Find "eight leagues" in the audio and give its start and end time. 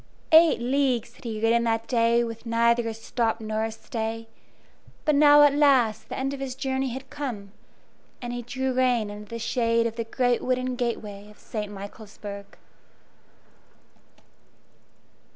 0.31-1.13